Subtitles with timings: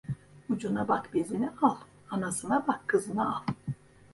[0.49, 1.75] Ucuna bak bezini al,
[2.09, 3.43] anasına bak kızını al.